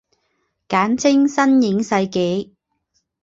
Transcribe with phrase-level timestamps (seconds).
[0.67, 2.55] 简称新影世纪。